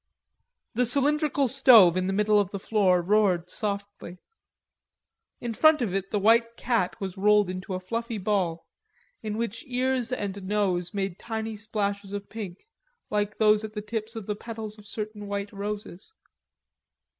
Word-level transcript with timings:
The 0.73 0.87
cylindrical 0.87 1.47
stove 1.47 1.95
in 1.95 2.07
the 2.07 2.11
middle 2.13 2.39
of 2.39 2.49
the 2.49 2.57
floor 2.57 3.03
roared 3.03 3.51
softly. 3.51 4.17
In 5.39 5.53
front 5.53 5.79
of 5.79 5.93
it 5.93 6.09
the 6.09 6.17
white 6.17 6.57
cat 6.57 6.99
was 6.99 7.19
rolled 7.19 7.51
into 7.51 7.75
a 7.75 7.79
fluffy 7.79 8.17
ball 8.17 8.65
in 9.21 9.37
which 9.37 9.63
ears 9.67 10.11
and 10.11 10.41
nose 10.47 10.91
made 10.91 11.19
tiny 11.19 11.55
splashes 11.55 12.13
of 12.13 12.29
pink 12.29 12.65
like 13.11 13.37
those 13.37 13.63
at 13.63 13.75
the 13.75 13.81
tips 13.83 14.15
of 14.15 14.25
the 14.25 14.35
petals 14.35 14.75
of 14.79 14.87
certain 14.87 15.27
white 15.27 15.53
roses. 15.53 16.15